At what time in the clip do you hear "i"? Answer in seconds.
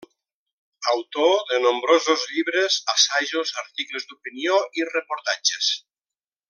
4.81-4.89